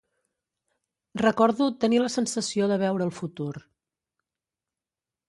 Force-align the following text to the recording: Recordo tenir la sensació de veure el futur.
Recordo 1.25 1.65
tenir 1.85 1.99
la 2.03 2.09
sensació 2.13 2.71
de 2.73 2.79
veure 2.85 3.07
el 3.09 3.13
futur. 3.21 3.51